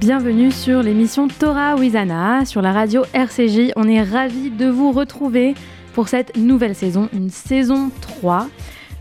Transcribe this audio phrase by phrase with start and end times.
[0.00, 3.72] Bienvenue sur l'émission Torah Wizana sur la radio RCJ.
[3.76, 5.52] On est ravis de vous retrouver
[5.92, 8.48] pour cette nouvelle saison, une saison 3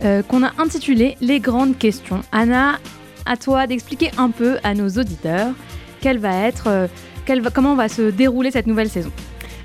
[0.04, 2.20] euh, qu'on a intitulée Les grandes questions.
[2.34, 2.80] Anna,
[3.26, 5.54] à toi d'expliquer un peu à nos auditeurs
[6.02, 6.88] quelle va être, euh,
[7.54, 9.12] comment va se dérouler cette nouvelle saison.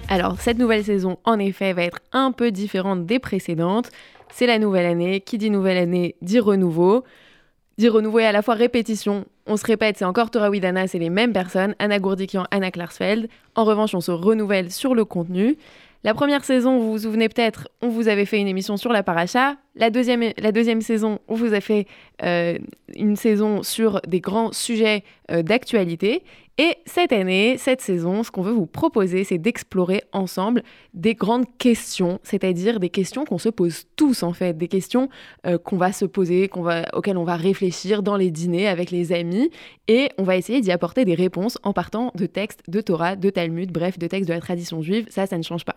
[0.06, 3.90] Alors cette nouvelle saison, en effet, va être un peu différente des précédentes.
[4.32, 5.20] C'est la nouvelle année.
[5.20, 7.02] Qui dit nouvelle année dit renouveau.
[7.76, 9.24] Dit renouveau et à la fois répétition.
[9.46, 13.28] On se répète, c'est encore Torah Widana, c'est les mêmes personnes, Anna Gourdikian, Anna Klarsfeld.
[13.56, 15.56] En revanche, on se renouvelle sur le contenu.
[16.04, 19.02] La première saison, vous vous souvenez peut-être, on vous avait fait une émission sur la
[19.02, 19.56] paracha.
[19.74, 21.86] La deuxième, la deuxième saison, on vous a fait
[22.22, 22.58] euh,
[22.94, 26.22] une saison sur des grands sujets euh, d'actualité.
[26.56, 30.62] Et cette année, cette saison, ce qu'on veut vous proposer, c'est d'explorer ensemble
[30.92, 35.08] des grandes questions, c'est-à-dire des questions qu'on se pose tous en fait, des questions
[35.46, 38.92] euh, qu'on va se poser, qu'on va, auxquelles on va réfléchir dans les dîners avec
[38.92, 39.50] les amis,
[39.88, 43.30] et on va essayer d'y apporter des réponses en partant de textes de Torah, de
[43.30, 45.06] Talmud, bref, de textes de la tradition juive.
[45.10, 45.76] Ça, ça ne change pas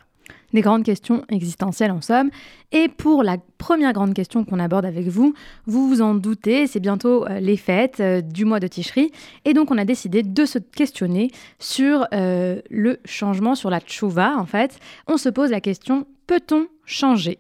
[0.54, 2.30] des grandes questions existentielles en somme.
[2.72, 5.34] Et pour la première grande question qu'on aborde avec vous,
[5.66, 9.12] vous vous en doutez, c'est bientôt euh, les fêtes euh, du mois de Tishri.
[9.46, 14.38] Et donc on a décidé de se questionner sur euh, le changement, sur la tchouva
[14.38, 14.80] en fait.
[15.08, 17.40] On se pose la question, peut-on changer?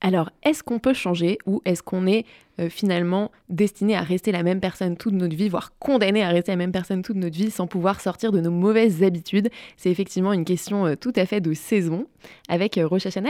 [0.00, 2.26] Alors, est-ce qu'on peut changer ou est-ce qu'on est,
[2.60, 6.52] euh, finalement destiné à rester la même personne toute notre vie, voire condamné à rester
[6.52, 9.48] la même personne toute notre vie sans pouvoir sortir de nos mauvaises habitudes?
[9.76, 12.06] C'est effectivement une question euh, tout à fait de saison
[12.48, 12.88] avec euh,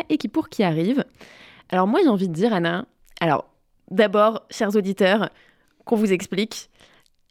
[0.09, 1.05] et qui pour qui arrive.
[1.69, 2.87] Alors moi j'ai envie de dire Anna,
[3.21, 3.49] alors
[3.91, 5.31] d'abord chers auditeurs,
[5.85, 6.69] qu'on vous explique,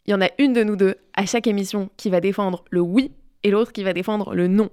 [0.06, 2.80] il y en a une de nous deux à chaque émission qui va défendre le
[2.80, 4.70] oui et l'autre qui va défendre le non.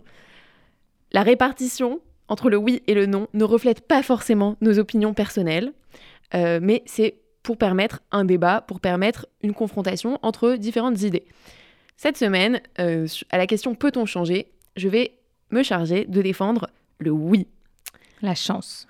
[1.11, 5.73] La répartition entre le oui et le non ne reflète pas forcément nos opinions personnelles,
[6.33, 11.25] euh, mais c'est pour permettre un débat, pour permettre une confrontation entre différentes idées.
[11.97, 15.19] Cette semaine, euh, à la question peut-on changer, je vais
[15.51, 16.69] me charger de défendre
[16.99, 17.47] le oui.
[18.21, 18.87] La chance.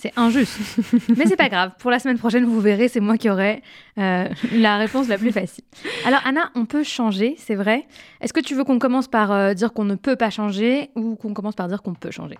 [0.00, 0.58] C'est injuste.
[1.16, 1.72] Mais c'est pas grave.
[1.78, 3.62] Pour la semaine prochaine, vous verrez, c'est moi qui aurai
[3.98, 5.64] euh, la réponse la plus facile.
[6.06, 7.86] Alors, Anna, on peut changer, c'est vrai.
[8.22, 11.34] Est-ce que tu veux qu'on commence par dire qu'on ne peut pas changer ou qu'on
[11.34, 12.38] commence par dire qu'on peut changer?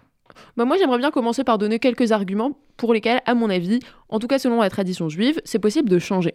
[0.56, 4.18] Bah moi j'aimerais bien commencer par donner quelques arguments pour lesquels, à mon avis, en
[4.18, 6.34] tout cas selon la tradition juive, c'est possible de changer.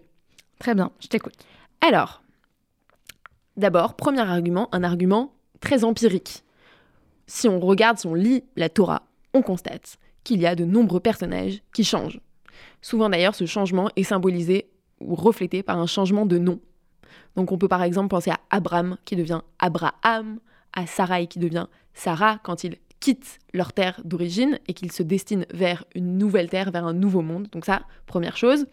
[0.59, 1.33] Très bien, je t'écoute.
[1.87, 2.21] Alors,
[3.57, 6.43] d'abord, premier argument, un argument très empirique.
[7.27, 9.03] Si on regarde, si on lit la Torah,
[9.33, 12.19] on constate qu'il y a de nombreux personnages qui changent.
[12.81, 14.69] Souvent d'ailleurs, ce changement est symbolisé
[14.99, 16.59] ou reflété par un changement de nom.
[17.37, 20.39] Donc on peut par exemple penser à Abraham qui devient Abraham,
[20.73, 25.45] à Sarai qui devient Sarah quand il quittent leur terre d'origine et qu'ils se destinent
[25.53, 27.47] vers une nouvelle terre, vers un nouveau monde.
[27.51, 28.65] Donc ça, première chose.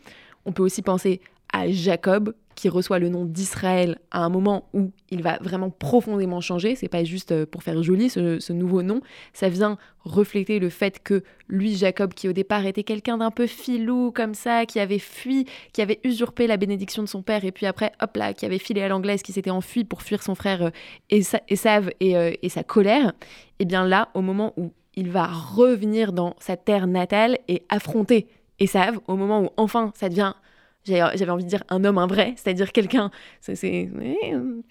[0.46, 1.20] On peut aussi penser
[1.52, 6.40] à Jacob, qui reçoit le nom d'Israël à un moment où il va vraiment profondément
[6.40, 6.74] changer.
[6.76, 9.00] C'est pas juste euh, pour faire joli ce, nouveau nom.
[9.32, 13.46] Ça vient refléter le fait que lui, Jacob, qui au départ était quelqu'un d'un peu
[13.46, 17.52] filou comme ça, qui avait fui, qui avait usurpé la bénédiction de son père, et
[17.52, 20.34] puis après, hop là, qui avait filé à l'anglaise, qui s'était enfui pour fuir son
[20.34, 23.12] frère euh, Esav et, euh, et sa colère.
[23.58, 27.62] Et eh bien là, au moment où il va revenir dans sa terre natale et
[27.68, 28.26] affronter
[28.58, 30.34] Esav, au moment où enfin ça devient
[30.84, 33.10] j'avais envie de dire un homme, un vrai, c'est-à-dire quelqu'un,
[33.40, 33.90] c'est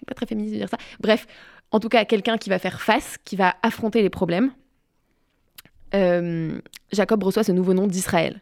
[0.06, 0.78] pas très féministe de dire ça.
[1.00, 1.26] Bref,
[1.70, 4.52] en tout cas, quelqu'un qui va faire face, qui va affronter les problèmes.
[5.94, 6.60] Euh,
[6.92, 8.40] Jacob reçoit ce nouveau nom d'Israël.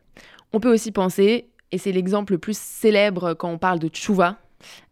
[0.53, 4.37] On peut aussi penser, et c'est l'exemple le plus célèbre quand on parle de Tchouva,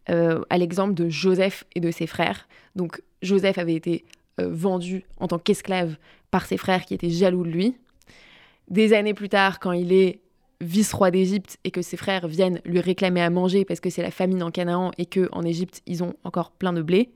[0.09, 2.47] euh, à l'exemple de Joseph et de ses frères.
[2.75, 4.05] Donc Joseph avait été
[4.39, 5.97] euh, vendu en tant qu'esclave
[6.31, 7.75] par ses frères qui étaient jaloux de lui.
[8.69, 10.21] Des années plus tard, quand il est
[10.61, 14.11] vice-roi d'Égypte et que ses frères viennent lui réclamer à manger parce que c'est la
[14.11, 17.11] famine en Canaan et que en Égypte ils ont encore plein de blé.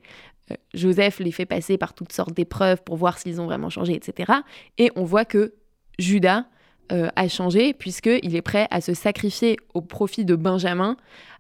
[0.51, 3.93] Euh, Joseph les fait passer par toutes sortes d'épreuves pour voir s'ils ont vraiment changé,
[3.93, 4.31] etc.
[4.77, 5.53] Et on voit que
[5.99, 6.45] Judas
[6.91, 10.97] euh, a changé puisqu'il est prêt à se sacrifier au profit de Benjamin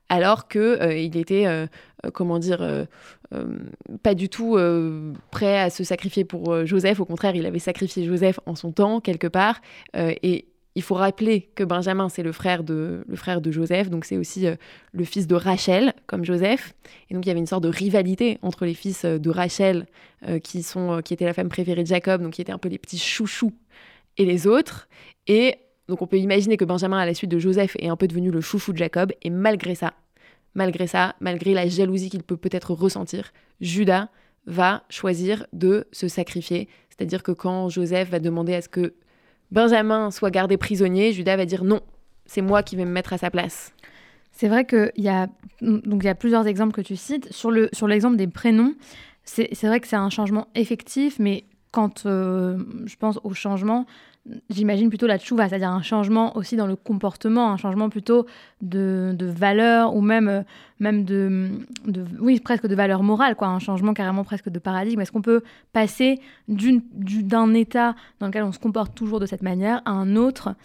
[0.09, 1.47] alors que euh, était,
[2.13, 2.85] comment dire,
[4.03, 4.57] pas du tout
[5.31, 6.99] prêt à se sacrifier pour Joseph.
[6.99, 9.61] Au contraire, il avait sacrifié Joseph en son temps quelque part
[9.95, 14.05] et il faut rappeler que Benjamin, c'est le frère de, le frère de Joseph, donc
[14.05, 14.55] c'est aussi euh,
[14.91, 16.73] le fils de Rachel, comme Joseph.
[17.09, 19.85] Et donc il y avait une sorte de rivalité entre les fils euh, de Rachel,
[20.27, 22.79] euh, qui, sont, qui la femme préférée de Jacob, donc qui étaient un peu les
[22.79, 23.53] petits chouchous,
[24.17, 24.87] et les autres.
[25.27, 28.07] Et donc on peut imaginer que Benjamin, à la suite de Joseph, est un peu
[28.07, 29.11] devenu le chouchou de Jacob.
[29.21, 29.93] Et malgré ça,
[30.55, 33.31] malgré ça, malgré la jalousie qu'il peut peut-être ressentir,
[33.61, 34.09] Judas
[34.45, 36.67] va choisir de se sacrifier.
[36.89, 38.93] C'est-à-dire que quand Joseph va demander à ce que
[39.53, 41.81] Benjamin soit gardé prisonnier, Judas va dire non,
[42.25, 43.71] c'est moi qui vais me mettre à sa place.
[44.31, 45.27] C'est vrai qu'il y, a,
[45.61, 47.31] y a plusieurs exemples que tu cites.
[47.31, 48.73] Sur, le, sur l'exemple des prénoms,
[49.23, 53.85] c'est, vrai que c'est un changement effectif, mais quand euh, je pense au changement,
[54.49, 58.27] j'imagine plutôt la tchouva, c'est-à-dire un changement aussi dans le comportement, un changement plutôt
[58.61, 60.43] de, de valeur ou même, euh,
[60.79, 61.49] même de,
[61.87, 65.01] de, oui, presque de valeur morale, quoi, un changement carrément presque de paradigme.
[65.01, 65.41] Est-ce qu'on peut
[65.73, 70.55] passer d'un état dans lequel on se comporte toujours de cette manière à un autre?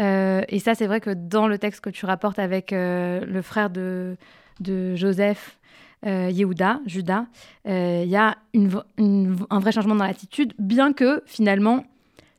[0.00, 3.68] Euh, Et ça, c'est vrai que dans le texte que tu rapportes avec le frère
[3.68, 4.16] de,
[4.60, 5.58] de Joseph,
[6.04, 7.26] Yehuda, Judas,
[7.64, 11.84] il y a une, un vrai changement dans l'attitude, bien que finalement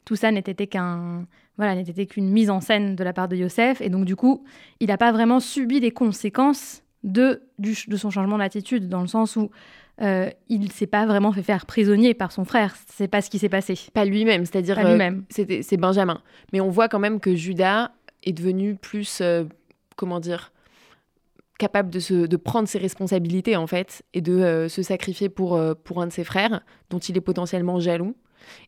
[0.05, 1.25] tout ça n'était qu'un
[1.57, 3.81] voilà, n'était qu'une mise en scène de la part de Yosef.
[3.81, 4.43] Et donc, du coup,
[4.79, 9.35] il n'a pas vraiment subi les conséquences de, de son changement d'attitude, dans le sens
[9.35, 9.51] où
[10.01, 12.75] euh, il ne s'est pas vraiment fait faire prisonnier par son frère.
[12.87, 13.79] C'est pas ce qui s'est passé.
[13.93, 15.23] Pas lui-même, c'est-à-dire euh, lui-même.
[15.29, 16.21] c'est Benjamin.
[16.51, 17.91] Mais on voit quand même que Judas
[18.23, 19.45] est devenu plus, euh,
[19.95, 20.51] comment dire,
[21.57, 26.01] capable de, se, de prendre ses responsabilités en fait et de se sacrifier pour, pour
[26.01, 28.15] un de ses frères dont il est potentiellement jaloux.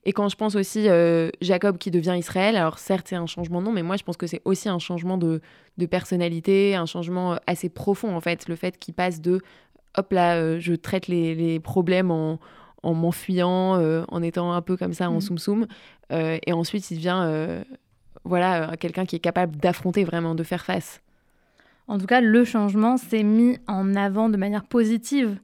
[0.06, 3.62] Et quand je pense aussi euh, Jacob qui devient Israël, alors certes c'est un changement
[3.62, 5.42] de nom, mais moi je pense que c'est aussi un changement de,
[5.90, 8.48] personnalité, un changement euh, assez profond en fait.
[8.48, 9.42] Le fait qu'il passe de
[9.98, 12.40] hop là, euh, je traite les, problèmes en,
[12.84, 15.22] m'enfuyant, en étant un peu comme ça en mmh.
[15.22, 15.68] soum soum,
[16.12, 17.64] et ensuite il devient
[18.24, 21.02] voilà quelqu'un qui est capable d'affronter vraiment, de faire face.
[21.88, 25.38] En tout cas, le changement s'est mis en avant de manière positive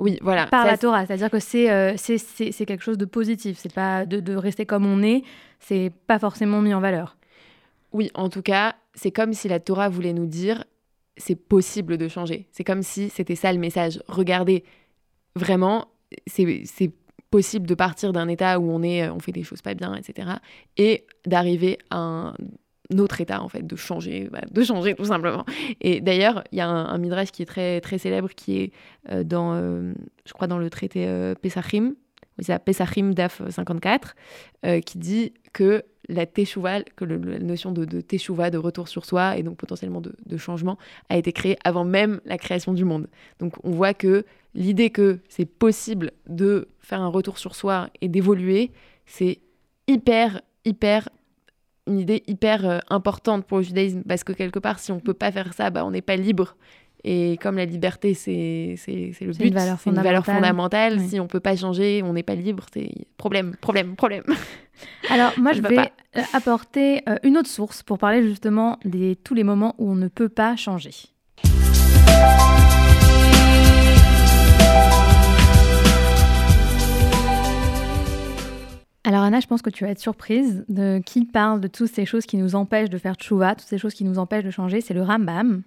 [0.00, 0.46] oui, voilà.
[0.46, 3.58] Par la Torah, c'est-à-dire que euh, c'est c'est quelque chose de positif.
[3.60, 5.22] C'est pas de, de, rester comme on est.
[5.58, 7.18] C'est pas forcément mis en valeur.
[7.92, 10.64] Oui, en tout cas, c'est comme si la Torah voulait nous dire
[11.18, 12.48] c'est possible de changer.
[12.50, 14.02] C'est comme si c'était ça le message.
[14.08, 14.64] Regardez,
[15.36, 15.88] vraiment,
[16.26, 16.92] c'est
[17.30, 20.30] possible de partir d'un état où on est, on fait des choses pas bien, etc.,
[20.78, 22.34] et d'arriver à un
[22.90, 25.44] notre état en fait de changer bah, de changer tout simplement.
[25.80, 28.72] Et d'ailleurs il y a un, midrash qui est très très célèbre qui est
[29.10, 29.92] euh, dans euh,
[30.26, 31.94] je crois dans le traité euh, Pesachim.
[32.64, 34.14] Pesachim Daf 54
[34.86, 39.36] qui dit que la teshuva que la notion de, de teshuva de retour sur soi
[39.36, 40.78] et donc potentiellement de, changement
[41.10, 43.08] a été créée avant même la création du monde.
[43.40, 48.08] Donc on voit que l'idée que c'est possible de faire un retour sur soi et
[48.08, 48.72] d'évoluer
[49.04, 49.40] c'est
[49.86, 51.10] hyper hyper
[51.90, 55.00] une idée hyper euh, importante pour le judaïsme, parce que quelque part, si on ne
[55.00, 56.56] peut pas faire ça, bah, on n'est pas libre.
[57.02, 61.00] Et comme la liberté, c'est le but, c'est une valeur fondamentale.
[61.00, 64.24] Si on ne peut pas changer, on n'est pas libre, c'est problème, problème, problème.
[65.10, 65.78] Alors moi, je, vais
[66.16, 69.94] euh, apporter euh, une autre source pour parler justement de tous les moments où on
[69.94, 70.92] ne peut pas changer.
[79.02, 82.04] Alors Anna, je pense que tu vas être surprise de qui parle de toutes ces
[82.04, 84.82] choses qui nous empêchent de faire tchouva, toutes ces choses qui nous empêchent de changer.
[84.82, 85.62] C'est le Rambam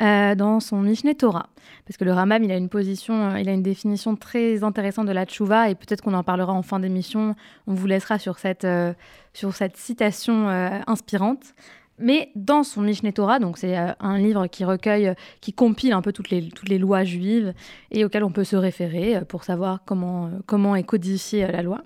[0.00, 1.48] euh, dans son Mishneh Torah.
[1.86, 5.06] Parce que le Rambam, il a une position, euh, il a une définition très intéressante
[5.06, 7.36] de la tchouva et peut-être qu'on en parlera en fin d'émission.
[7.68, 8.92] On vous laissera sur cette, euh,
[9.32, 10.48] sur cette citation
[10.88, 11.54] inspirante.
[11.98, 16.12] Mais dans son Mishneh Torah, donc c'est un livre qui recueille, qui compile un peu
[16.12, 17.52] toutes les, toutes les lois juives
[17.90, 21.82] et auquel on peut se référer pour savoir comment, comment est codifiée la loi.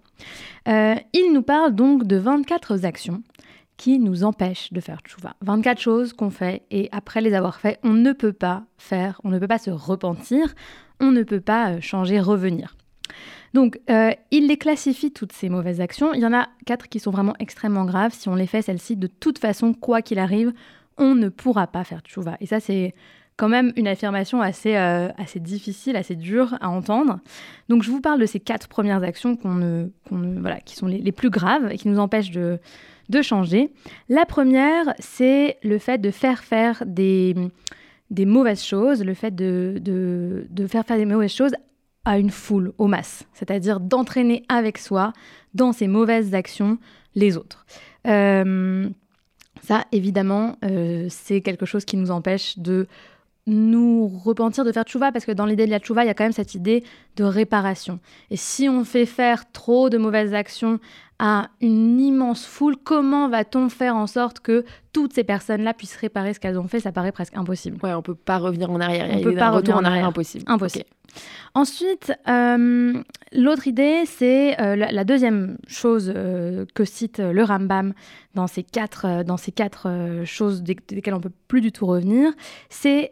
[0.68, 3.22] Euh, il nous parle donc de 24 actions
[3.76, 5.34] qui nous empêchent de faire tchouva.
[5.42, 9.28] 24 choses qu'on fait et après les avoir fait, on ne peut pas faire, on
[9.28, 10.54] ne peut pas se repentir,
[11.00, 12.76] on ne peut pas euh, changer, revenir.
[13.56, 16.12] Donc, euh, il les classifie toutes ces mauvaises actions.
[16.12, 18.12] Il y en a quatre qui sont vraiment extrêmement graves.
[18.12, 20.52] Si on les fait, celles-ci, de toute façon, quoi qu'il arrive,
[20.98, 22.36] on ne pourra pas faire tchouva.
[22.42, 22.94] Et ça, c'est
[23.38, 27.18] quand même une affirmation assez, euh, assez difficile, assez dure à entendre.
[27.70, 31.12] Donc je vous parle de ces quatre premières actions qu'on ne, voilà, qui sont les,
[31.12, 32.58] plus graves et qui nous empêchent de,
[33.08, 33.70] de changer.
[34.10, 37.34] La première, c'est le fait de faire faire des,
[38.10, 41.54] des mauvaises choses, le fait de, de, de faire faire des mauvaises choses
[42.06, 45.12] à une foule, aux masses, c'est-à-dire d'entraîner avec soi
[45.54, 46.78] dans ces mauvaises actions
[47.14, 47.66] les autres.
[48.06, 48.88] Euh,
[49.62, 52.86] ça, évidemment, euh, c'est quelque chose qui nous empêche de
[53.48, 56.14] nous repentir de faire tchouva parce que dans l'idée de la tchouva, il y a
[56.14, 56.84] quand même cette idée
[57.16, 58.00] de réparation.
[58.30, 60.78] Et si on fait faire trop de mauvaises actions
[61.18, 66.34] à une immense foule, comment va-t-on faire en sorte que toutes ces personnes-là puissent réparer
[66.34, 66.80] ce qu'elles ont fait?
[66.80, 67.78] Ça paraît presque impossible.
[67.82, 69.08] Ouais, on peut pas revenir en arrière.
[69.10, 70.06] On peut pas revenir en arrière.
[70.06, 70.44] Impossible.
[70.46, 70.86] Impossible.
[71.54, 77.94] Ensuite, euh, l'autre idée, c'est euh, la, deuxième chose euh, que cite le Rambam
[78.34, 82.32] dans ces quatre, dans ces quatre choses desquelles on peut plus du tout revenir,
[82.68, 83.10] c'est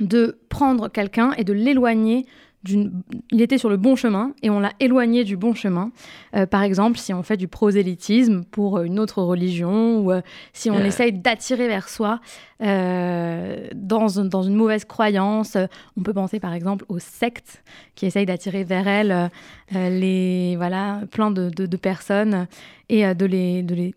[0.00, 2.26] de prendre quelqu'un et de l'éloigner
[2.68, 5.90] il était sur le bon chemin et on l'a éloigné du bon chemin.
[6.36, 10.20] Euh, par exemple, si on fait du prosélytisme pour une autre religion ou euh,
[10.52, 12.20] si on essaye d'attirer vers soi
[12.62, 15.56] euh, dans, dans, une mauvaise croyance,
[15.96, 17.62] on peut penser par exemple aux sectes
[17.94, 19.30] qui essayent d'attirer vers elles
[19.72, 22.46] les, voilà, plein de, de, personnes
[22.88, 23.94] et de les, de les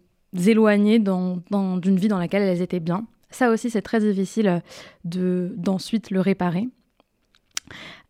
[0.50, 3.05] éloigner dans, dans, d'une vie dans laquelle elles étaient bien.
[3.29, 4.62] Ça aussi, c'est très difficile
[5.03, 6.69] de, d'ensuite le réparer.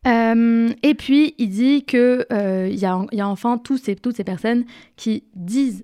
[0.08, 4.66] Euh, et puis, il dit qu'il euh, y, a, enfin tous ces, toutes ces personnes
[4.96, 5.84] qui disent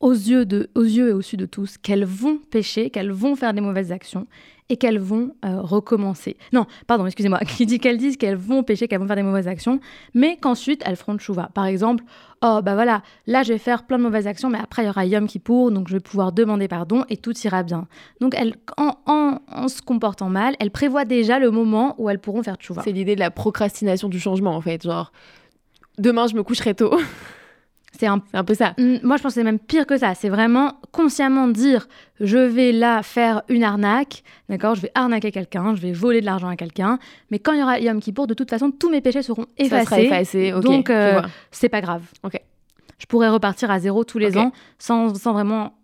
[0.00, 3.52] aux yeux, de, aux yeux et au-dessus de tous qu'elles vont pécher, qu'elles vont faire
[3.52, 4.26] des mauvaises actions
[4.68, 6.36] et qu'elles vont euh, recommencer.
[6.52, 9.48] Non, pardon, excusez-moi, qui dit qu'elles disent qu'elles vont pécher, qu'elles vont faire des mauvaises
[9.48, 9.80] actions,
[10.14, 11.50] mais qu'ensuite elles feront chouva.
[11.54, 12.04] Par exemple,
[12.42, 14.90] oh bah voilà, là je vais faire plein de mauvaises actions, mais après il y
[14.90, 17.88] aura Yom Kippour, donc je vais pouvoir demander pardon et tout ira bien.
[18.20, 22.20] Donc elle, en, en, en se comportant mal, elles prévoient déjà le moment où elles
[22.20, 22.82] pourront faire chouva.
[22.82, 25.12] C'est l'idée de la procrastination du changement en fait, genre
[25.96, 26.94] demain je me coucherai tôt.
[27.98, 28.22] C'est un...
[28.32, 28.74] un, peu ça.
[28.78, 30.14] Moi, je pense que c'est même pire que ça.
[30.14, 31.88] C'est vraiment consciemment dire
[32.20, 36.26] je vais là faire une arnaque, d'accord Je vais arnaquer quelqu'un, je vais voler de
[36.26, 37.00] l'argent à quelqu'un.
[37.32, 39.84] Mais quand il y aura Yom Kippour, de toute façon, tous mes péchés seront effacés.
[39.84, 40.62] Ça sera effacé, ok.
[40.62, 42.02] Donc, euh, c'est pas grave.
[42.22, 42.40] Ok.
[42.98, 45.77] Je pourrais repartir à zéro tous les ans sans, sans vraiment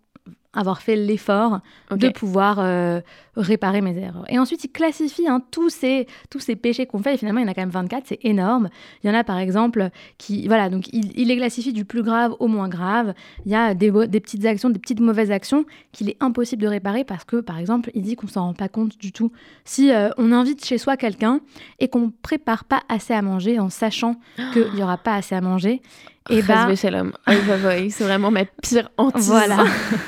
[0.55, 1.59] avoir fait l'effort
[1.91, 3.01] de pouvoir euh,
[3.35, 4.25] réparer mes erreurs.
[4.29, 7.43] Et ensuite, il classifie hein, tous, ces, tous ces péchés qu'on fait, et finalement, il
[7.43, 8.69] y en a quand même 24, c'est énorme.
[9.03, 10.47] Il y en a, par exemple, qui...
[10.47, 13.13] Voilà, donc il, il, les classifie du plus grave au moins grave.
[13.45, 16.67] Il y a des, des petites actions, des petites mauvaises actions qu'il est impossible de
[16.67, 19.31] réparer parce que, par exemple, il dit qu'on s'en rend pas compte du tout.
[19.65, 21.41] Si euh, on invite chez soi quelqu'un
[21.79, 24.15] et qu'on prépare pas assez à manger en sachant
[24.53, 25.81] qu'il n'y aura pas assez à manger,
[26.29, 29.27] et bah, c'est vraiment ma pire hantise.
[29.27, 29.65] Voilà.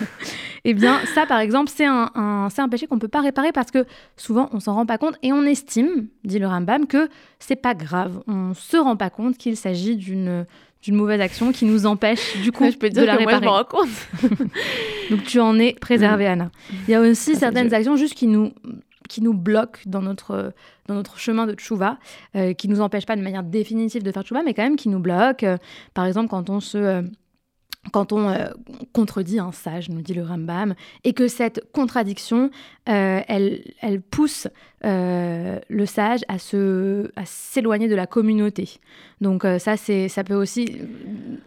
[0.66, 3.52] eh bien, ça, par exemple, c'est un, un, un péché qu'on ne peut pas réparer
[3.52, 7.10] parce que souvent, on s'en rend pas compte et on estime, dit le Rambam, que
[7.40, 8.22] c'est pas grave.
[8.28, 10.46] On se rend pas compte qu'il s'agit d'une
[10.84, 13.46] d'une mauvaise action qui nous empêche du coup je peux dire de la que réparer.
[13.46, 14.40] Moi, je rends compte.
[15.10, 16.32] Donc tu en es préservé, mm.
[16.32, 16.52] Anna.
[16.88, 18.54] Il y a aussi ah, certaines actions juste qui nous
[19.08, 20.54] qui nous bloquent dans notre,
[20.88, 21.98] dans notre chemin de tchouva,
[22.36, 24.90] euh, qui nous empêchent pas de manière définitive de faire tchouva, mais quand même qui
[24.90, 25.46] nous bloquent.
[25.46, 25.58] Euh,
[25.94, 27.04] par exemple, quand on se...
[27.92, 28.48] Quand on euh,
[28.94, 32.50] contredit un sage, nous dit le Rambam, et que cette contradiction,
[32.90, 34.48] euh, elle, elle, pousse
[34.84, 38.80] euh, le sage à, se, à s'éloigner de la communauté.
[39.22, 40.80] Donc ça, c'est, ça peut aussi,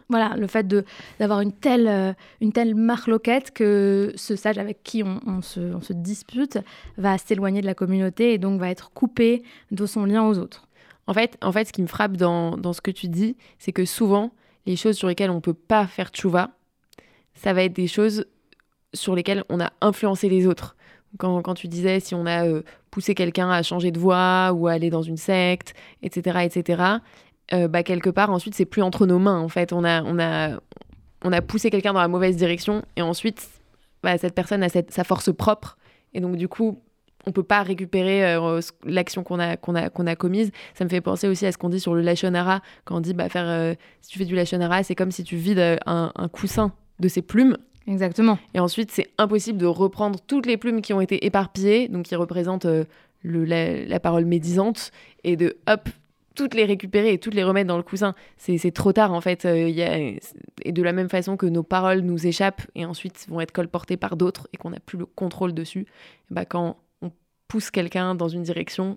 [0.09, 0.85] voilà, le fait de,
[1.21, 5.81] d'avoir une telle, une telle marloquette que ce sage avec qui on, on, se, on
[5.81, 6.59] se dispute
[6.97, 10.67] va s'éloigner de la communauté et donc va être coupé de son lien aux autres.
[11.07, 13.73] En fait, en fait ce qui me frappe dans, dans ce que tu dis, c'est
[13.73, 14.33] que souvent,
[14.67, 16.51] les choses sur lesquelles on peut pas faire tchouva,
[17.35, 18.27] ça va être des choses
[18.93, 20.77] sur lesquelles on a influencé les autres.
[21.19, 24.73] Quand, tu disais si on a euh, poussé quelqu'un à changer de voie ou à
[24.73, 26.83] aller dans une secte, etc., etc.,
[27.53, 29.73] euh, bah quelque part ensuite c'est plus entre nos mains en fait.
[29.73, 30.61] On a, on a,
[31.25, 33.49] on a poussé quelqu'un dans la mauvaise direction et ensuite
[34.05, 35.77] bah, cette personne a sa force propre
[36.15, 36.81] et donc du coup
[37.27, 40.51] on peut pas récupérer euh, l'action qu'on a, qu'on a, qu'on a commise.
[40.75, 43.15] Ça me fait penser aussi à ce qu'on dit sur le lachonara, quand on dit
[43.15, 46.13] bah, faire, euh, si tu fais du lachonara, c'est comme si tu vides euh, un,
[46.15, 47.57] un, coussin de ses plumes.
[47.87, 48.39] Exactement.
[48.55, 52.15] Et ensuite, c'est impossible de reprendre toutes les plumes qui ont été éparpillées, donc qui
[52.15, 54.93] représentent le, la, la, parole médisante,
[55.25, 55.89] et de hop,
[56.37, 58.15] toutes les récupérer et toutes les remettre dans le coussin.
[58.37, 59.45] C'est trop tard en fait.
[59.45, 63.41] y a, et de la même façon que nos paroles nous échappent et ensuite vont
[63.41, 65.87] être colportées par d'autres et qu'on n'a plus le contrôle dessus,
[66.31, 66.77] bah, quand
[67.51, 68.97] pousse quelqu'un dans une direction,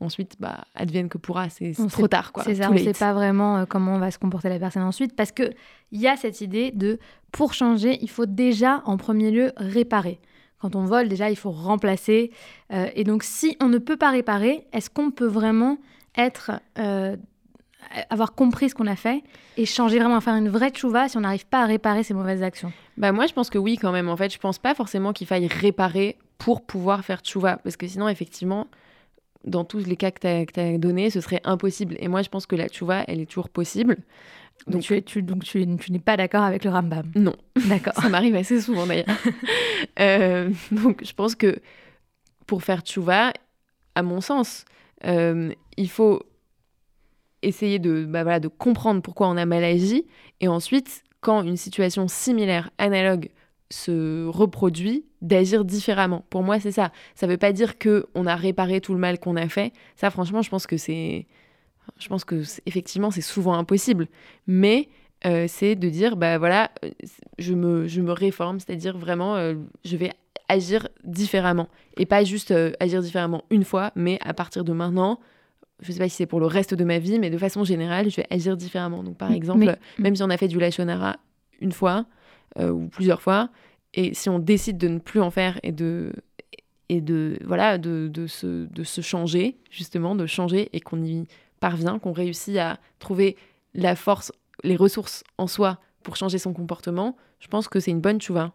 [0.00, 1.48] ensuite, bah, advienne que pourra.
[1.48, 2.42] C'est trop tard, quoi.
[2.42, 5.14] C'est ça, on ne sait pas vraiment euh, comment va se comporter la personne ensuite,
[5.14, 5.54] parce qu'il
[5.92, 6.98] y a cette idée de,
[7.30, 10.20] pour changer, il faut déjà, en premier lieu, réparer.
[10.58, 12.32] Quand on vole, déjà, il faut remplacer.
[12.72, 15.78] Euh, et donc, si on ne peut pas réparer, est-ce qu'on peut vraiment
[16.16, 16.50] être...
[16.78, 17.16] Euh,
[18.10, 19.22] avoir compris ce qu'on a fait
[19.56, 22.42] et changer vraiment, faire une vraie tchouva si on n'arrive pas à réparer ces mauvaises
[22.42, 22.72] actions?
[22.96, 24.08] Bah moi je pense que oui quand même.
[24.08, 27.58] En fait, je pense pas forcément qu'il faille réparer pour pouvoir faire tchouva.
[27.58, 28.66] Parce que sinon, effectivement,
[29.44, 30.20] dans tous les cas que
[30.52, 31.96] tu as, donnés, ce serait impossible.
[32.00, 33.98] Et moi, je pense que la tchouva, elle est toujours possible.
[34.66, 37.36] Donc, tu, tu, donc tu, tu n'es pas d'accord avec le Rambam Non.
[37.66, 37.94] D'accord.
[38.02, 39.06] Ça m'arrive assez souvent d'ailleurs.
[40.00, 41.60] euh, donc je pense que
[42.46, 43.32] pour faire tchouva,
[43.94, 44.64] à mon sens,
[45.04, 46.22] euh, il faut
[47.42, 50.06] essayer de, bah voilà, de comprendre pourquoi on a mal agi.
[50.40, 53.30] Et ensuite, quand une situation similaire, analogue,
[53.72, 56.24] se reproduit, d'agir différemment.
[56.30, 56.92] Pour moi, c'est ça.
[57.14, 59.72] Ça veut pas dire que on a réparé tout le mal qu'on a fait.
[59.96, 61.26] Ça, franchement, je pense que c'est,
[61.98, 64.08] je pense que effectivement, c'est souvent impossible.
[64.46, 64.88] Mais
[65.26, 66.70] euh, c'est de dire, bah voilà,
[67.38, 70.10] je me, je me réforme, c'est-à-dire vraiment, euh, je vais
[70.48, 75.18] agir différemment et pas juste euh, agir différemment une fois, mais à partir de maintenant,
[75.80, 78.10] je sais pas si c'est pour le reste de ma vie, mais de façon générale,
[78.10, 79.02] je vais agir différemment.
[79.02, 81.16] Donc, par exemple, Mais- même si on a fait du lachonara
[81.60, 82.02] une fois euh,
[82.60, 83.48] ou plusieurs fois,
[83.94, 86.12] et si on décide de ne plus en faire et de
[86.88, 91.26] et de voilà de, de se, de se changer justement de changer et qu'on y
[91.60, 93.36] parvient qu'on réussit à trouver
[93.74, 94.32] la force
[94.64, 98.52] les ressources en soi pour changer son comportement je pense que c'est une bonne chouva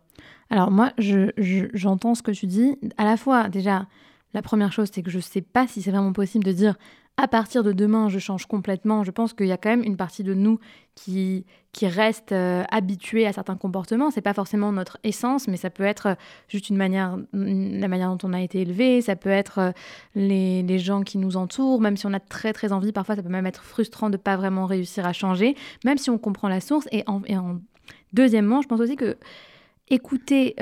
[0.49, 2.77] Alors moi, je- je- j'entends ce que tu dis.
[2.97, 3.85] À la fois, déjà,
[4.33, 6.77] la première chose, c'est que je sais pas si c'est vraiment possible de dire
[7.19, 9.03] à partir de demain, je change complètement.
[9.03, 10.59] Je pense qu'il y a quand même une partie de nous
[10.93, 11.45] qui,
[11.81, 14.09] reste euh, habituée à certains comportements.
[14.09, 16.15] C'est pas forcément notre essence, mais ça peut être euh,
[16.47, 19.01] juste une manière, une- la manière dont on a été élevé.
[19.01, 19.71] Ça peut être euh,
[20.15, 21.81] les, gens qui nous entourent.
[21.81, 24.37] Même si on a très très envie, parfois ça peut même être frustrant de pas
[24.37, 25.55] vraiment réussir à changer,
[25.85, 26.87] même si on comprend la source.
[26.91, 27.21] Et, en-
[28.13, 29.17] deuxièmement, je pense aussi que
[29.89, 30.55] écouter,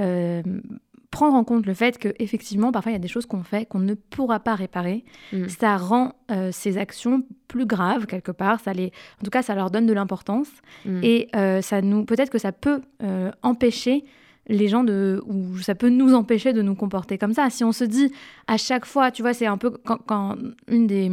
[1.18, 3.66] prendre en compte le fait que effectivement parfois il y a des choses qu'on fait
[3.66, 5.48] qu'on ne pourra pas réparer, Mm.
[5.48, 8.60] ça rend euh, ces actions plus graves quelque part.
[8.60, 10.50] Ça les, en tout cas, ça leur donne de l'importance
[10.86, 11.00] Mm.
[11.04, 14.04] et euh, ça nous, peut-être que ça peut euh, empêcher
[14.48, 17.50] les gens de, ou ça peut nous empêcher de nous comporter comme ça.
[17.50, 18.12] Si on se dit
[18.48, 20.36] à chaque fois, tu vois, c'est un peu quand, quand
[20.68, 21.10] une des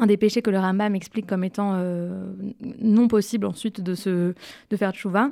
[0.00, 1.70] un des péchés que le Rambam explique comme étant
[2.80, 4.34] non possible ensuite de se
[4.70, 5.30] de faire tchouva,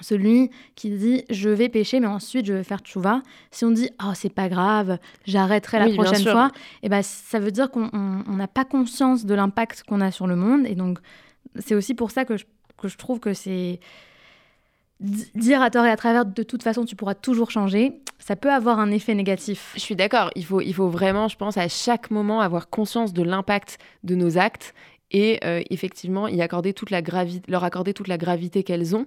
[0.00, 3.22] celui qui dit je vais pécher mais ensuite je vais faire tchouva.
[3.50, 6.50] Si on dit oh c'est pas grave, j'arrêterai la Oui, prochaine fois,
[6.82, 10.10] et ben ça veut dire qu'on on- on n'a pas conscience de l'impact qu'on a
[10.10, 10.66] sur le monde.
[10.66, 10.98] Et donc
[11.58, 12.44] c'est aussi pour ça que je,
[12.76, 13.78] que je trouve que c'est
[15.00, 18.36] di- dire à tort et à travers de toute façon tu pourras toujours changer, ça
[18.36, 19.72] peut avoir un effet négatif.
[19.74, 23.12] Je suis d'accord, il faut, il faut vraiment, je pense, à chaque moment avoir conscience
[23.12, 24.74] de l'impact de nos actes.
[25.10, 27.00] Et euh, effectivement y accorder toute la
[27.46, 29.06] leur accorder toute la gravité qu'elles ont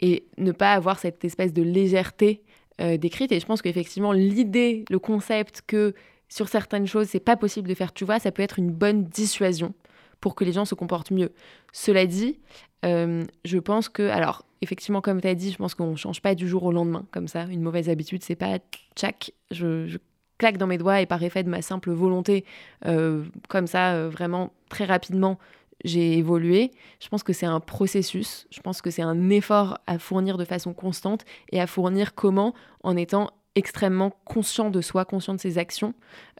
[0.00, 2.42] et ne pas avoir cette espèce de légèreté
[2.80, 3.32] euh, décrite.
[3.32, 5.94] Et je pense qu'effectivement, l'idée, le concept que
[6.28, 9.04] sur certaines choses, c'est pas possible de faire tu vois, ça peut être une bonne
[9.04, 9.74] dissuasion
[10.20, 11.32] pour que les gens se comportent mieux.
[11.72, 12.38] Cela dit,
[12.84, 16.20] euh, je pense que, alors, effectivement, comme tu as dit, je pense qu'on ne change
[16.20, 17.44] pas du jour au lendemain, comme ça.
[17.44, 18.58] Une mauvaise habitude, c'est pas
[18.94, 19.96] tchac, je,
[20.38, 22.44] claque dans mes doigts et par effet de ma simple volonté,
[22.84, 25.38] euh, comme ça, vraiment très rapidement,
[25.84, 26.72] j'ai évolué.
[27.00, 30.44] Je pense que c'est un processus, je pense que c'est un effort à fournir de
[30.44, 35.58] façon constante et à fournir comment En étant extrêmement conscient de soi, conscient de ses
[35.58, 35.94] actions.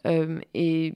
[0.05, 0.93] Euh, et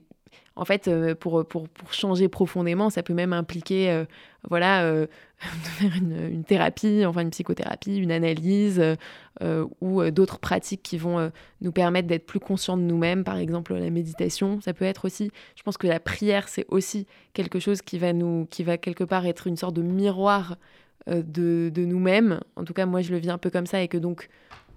[0.54, 4.04] en fait, euh, pour, pour, pour changer profondément, ça peut même impliquer, euh,
[4.48, 5.06] voilà, euh,
[5.80, 8.82] une, une thérapie, enfin une psychothérapie, une analyse
[9.80, 13.24] ou d'autres pratiques qui vont nous permettre d'être plus conscients de nous-mêmes.
[13.24, 15.32] Par exemple, la méditation, ça peut être aussi.
[15.56, 19.02] Je pense que la prière, c'est aussi quelque chose qui va nous, qui va quelque
[19.02, 20.58] part être une sorte de miroir
[21.08, 22.38] de, de nous-mêmes.
[22.54, 24.28] En tout cas, moi, je le vis un peu comme ça et que donc,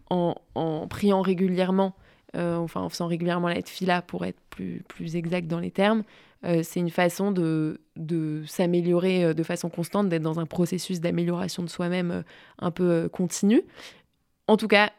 [0.09, 1.95] en, en priant régulièrement,
[2.35, 6.03] enfin en faisant régulièrement la fila pour être plus, plus exact dans les termes,
[6.45, 10.99] euh, c'est une façon de, de s'améliorer euh, de façon constante, d'être dans un processus
[10.99, 12.21] d'amélioration de soi-même euh,
[12.59, 13.63] un peu euh, continu.
[14.47, 14.91] En tout cas,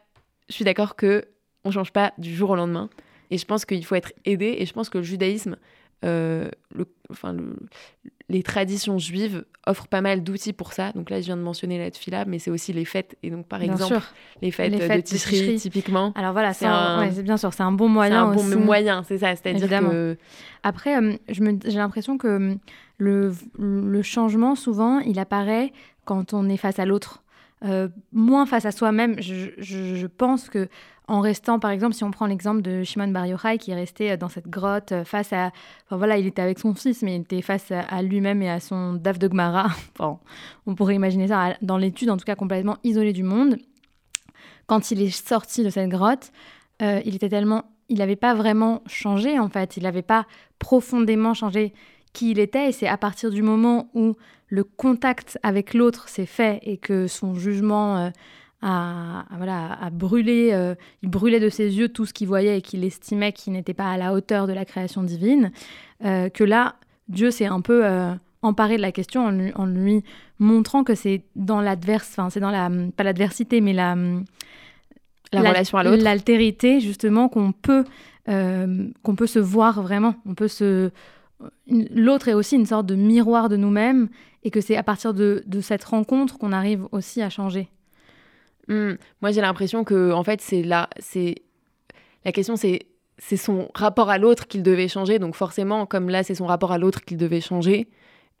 [0.49, 1.25] je suis d'accord que
[1.63, 2.89] on change pas du jour au lendemain,
[3.29, 5.57] et je pense qu'il faut être aidé, et je pense que le judaïsme,
[6.05, 7.55] euh, le, enfin le,
[8.29, 10.91] les traditions juives offrent pas mal d'outils pour ça.
[10.91, 13.47] Donc là, je viens de mentionner la tefila, mais c'est aussi les fêtes, et donc
[13.47, 14.01] par Bien exemple sûr.
[14.41, 15.55] les fêtes, Les euh, fêtes de Tishri.
[15.55, 16.13] typiquement.
[16.15, 18.55] Alors voilà, C'est un- ouais, c'est bien sûr, c'est un bon moyen un bon aussi.
[18.57, 19.35] moyen, c'est ça.
[19.35, 20.17] C'est-à-dire que
[20.63, 22.57] Après, euh, j'ai l'impression que hum,
[22.97, 25.71] le, le changement, souvent, il apparaît
[26.05, 27.23] quand on est face à l'autre.
[27.65, 29.19] Euh, moins face à soi-même.
[29.19, 30.67] Je, je- je pense que
[31.07, 34.11] en restant, par exemple, si on prend l'exemple de Shimon Bar Yochai qui est resté
[34.11, 35.51] euh, dans cette grotte euh, face à,
[35.85, 38.59] enfin voilà, il était avec son fils, mais il était face à, lui-même et à
[38.59, 39.29] son daf de
[40.65, 43.57] on pourrait imaginer ça dans l'étude, en tout cas complètement isolé du monde.
[44.65, 46.31] Quand il est sorti de cette grotte,
[46.81, 49.77] euh, il était tellement, il n'avait pas vraiment changé en fait.
[49.77, 50.27] Il n'avait pas
[50.59, 51.73] profondément changé
[52.11, 52.69] qui il était.
[52.69, 54.15] Et c'est à partir du moment où
[54.47, 58.11] le contact avec l'autre s'est fait et que son jugement
[58.61, 62.61] a- voilà, a brûlé, euh, il brûlait de ses yeux tout ce qu'il voyait et
[62.61, 65.51] qu'il estimait qu'il n'était pas à la hauteur de la création divine,
[66.05, 66.75] euh, que là,
[67.07, 70.03] Dieu s'est un peu euh, emparé de la question en lui, en lui
[70.39, 73.95] montrant que c'est dans l'adverse, enfin c'est dans la, pas l'adversité, mais la,
[75.33, 76.03] la la- relation à l'autre.
[76.03, 77.83] L'altérité, justement, qu'on peut,
[78.25, 80.15] qu'on peut se voir vraiment.
[80.25, 80.89] On peut se...
[81.69, 84.09] L'autre est aussi une sorte de miroir de nous-mêmes
[84.43, 87.69] et que c'est à partir de, de cette rencontre qu'on arrive aussi à changer.
[88.67, 88.93] Hmm.
[89.21, 91.35] Moi, j'ai l'impression que, en fait, c'est là, c'est
[92.25, 92.87] la question, c'est
[93.19, 95.17] c'est son rapport à l'autre qu'il devait changer.
[95.17, 97.87] Donc forcément, comme là, c'est son rapport à l'autre qu'il devait changer,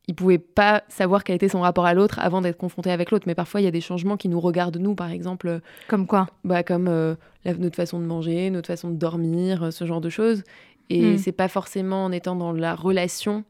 [0.07, 3.23] il pouvait pas savoir quel était son rapport à l'autre avant d'être confronté avec l'autre.
[3.27, 6.27] Mais parfois, il y a des changements qui nous regardent nous, par exemple, Comme quoi?
[6.43, 9.99] bah, comme euh, la- notre façon de manger, notre façon de dormir, euh, ce genre
[10.01, 10.43] de choses.
[10.91, 11.17] Et Mm.
[11.17, 13.43] c'est pas forcément en étant dans la relation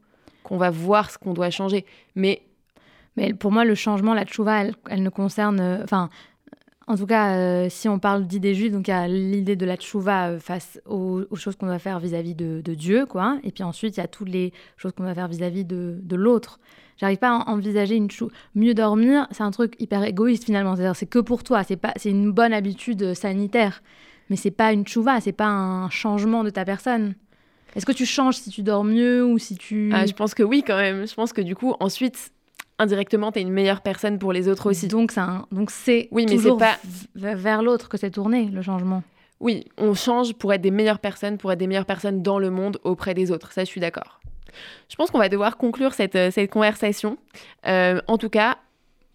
[0.44, 1.84] qu'on va voir ce qu'on doit changer.
[2.14, 2.40] Mais
[3.16, 5.60] mais pour moi, le changement, la tchouva, elle, ne concerne.
[5.60, 6.08] euh, Enfin,
[6.88, 9.66] en tout cas, euh, si on parle d'idées juives, donc il y a l'idée de
[9.66, 13.38] la tchouva euh, face aux, choses qu'on doit faire vis-à-vis de, Dieu, quoi.
[13.44, 16.58] Et puis ensuite, il y a toutes les choses qu'on doit faire vis-à-vis de, l'autre.
[16.96, 18.30] J'arrive pas à envisager une chou.
[18.54, 20.74] Mieux dormir, c'est un truc hyper égoïste finalement.
[20.94, 21.62] C'est que pour toi.
[21.62, 23.82] C'est pas, c'est une bonne habitude euh, sanitaire,
[24.30, 25.20] mais c'est pas une tchouva.
[25.20, 27.14] C'est pas un changement de ta personne.
[27.76, 30.42] Est-ce que tu changes si tu dors mieux ou si tu ah, je pense que
[30.42, 31.06] oui, quand même.
[31.06, 32.32] Je pense que du coup, ensuite,
[32.78, 34.88] indirectement, tu es une meilleure personne pour les autres aussi.
[34.88, 36.78] Donc c'est un- donc c'est Oui, mais toujours c'est pas-
[37.14, 39.02] v- vers l'autre que c'est tourné le changement.
[39.40, 42.50] Oui, on change pour être des meilleures personnes, pour être des meilleures personnes dans le
[42.50, 43.52] monde auprès des autres.
[43.52, 44.20] Ça, je suis d'accord.
[44.88, 47.18] Je pense qu'on va devoir conclure cette, euh, cette conversation.
[47.66, 48.58] Euh, en tout cas,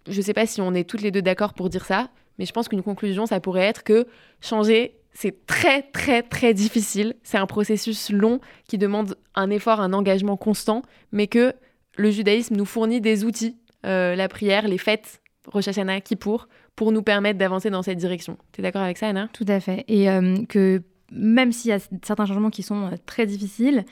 [0.07, 2.53] je sais pas si on est toutes les deux d'accord pour dire ça, mais je
[2.53, 4.07] pense qu'une conclusion, ça pourrait être que
[4.41, 7.15] changer, c'est très, très, très difficile.
[7.23, 11.53] C'est un processus long qui demande un effort, un engagement constant, mais que
[11.95, 16.91] le judaïsme nous fournit des outils, euh, la prière, les fêtes, Rosh Hashanah, Kippour, pour
[16.91, 18.37] nous permettre d'avancer dans cette direction.
[18.51, 19.29] Tu es d'accord avec ça, Anna?
[19.33, 19.83] Tout à fait.
[19.87, 23.85] Et euh, que même s'il y a certains changements qui sont euh, très difficiles,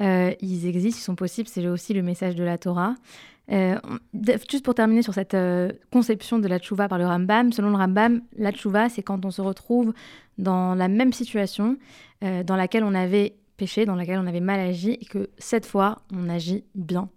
[0.00, 1.48] ils existent, ils sont possibles.
[1.48, 2.94] C'est aussi le message de la Torah.
[3.50, 5.36] Juste pour terminer sur cette
[5.90, 9.32] conception de la tchouva par le Rambam, selon le Rambam, la tchouva, c'est quand on
[9.32, 9.92] se retrouve
[10.36, 11.78] dans la même situation
[12.22, 15.98] dans laquelle on avait péché, dans laquelle on avait mal agi, et que cette fois,
[16.14, 17.08] on agit bien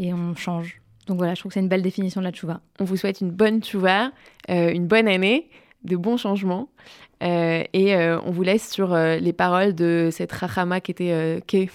[0.00, 0.80] et on change.
[1.06, 2.60] Donc voilà, je trouve que c'est une belle définition de la tchouva.
[2.78, 4.12] On vous souhaite une bonne tchouva,
[4.48, 5.50] euh, une bonne année,
[5.84, 6.70] de bons changements.
[7.22, 11.68] Euh, et euh, on vous laisse sur les paroles de cette Rachama qui était qu'est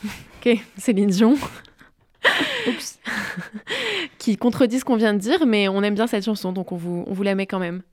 [0.77, 1.35] Céline Dion.
[2.67, 2.99] Oups.
[4.17, 6.75] qui contredit ce qu'on vient de dire, mais on aime bien cette chanson, donc on
[6.75, 7.83] vous, on vous la met quand même.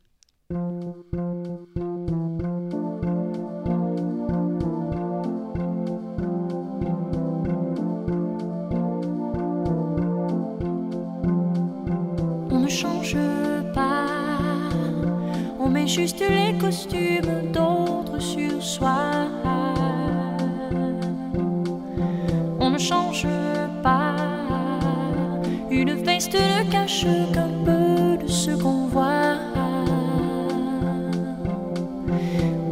[12.72, 13.16] Change
[13.74, 14.06] pas,
[15.60, 19.28] on met juste les costumes d'autres sur soi.
[22.58, 23.26] On ne change
[23.82, 24.16] pas,
[25.70, 27.04] une veste ne cache
[27.34, 29.36] qu'un peu de ce qu'on voit.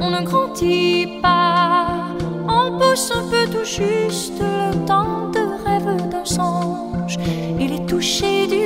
[0.01, 2.07] On ne grandit pas,
[2.49, 7.19] on pousse un peu tout juste le temps de rêve d'un songe.
[7.59, 8.60] Il est touché du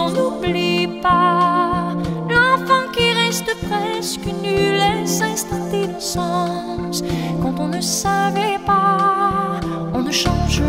[0.00, 1.94] on n'oublie pas
[2.28, 7.02] l'enfant qui reste presque nul les instants d'innocence.
[7.40, 9.60] Quand on ne savait pas,
[9.92, 10.62] on ne change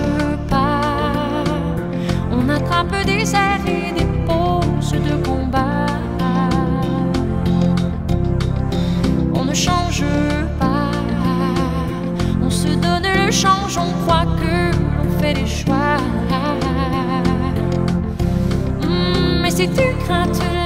[0.50, 1.44] pas.
[2.32, 5.86] On attrape des airs et des poses de combat.
[9.34, 10.04] On ne change
[10.60, 10.92] pas.
[12.44, 15.75] On se donne le change, on croit que l'on fait des choix.
[19.66, 20.65] Hmm, mais ces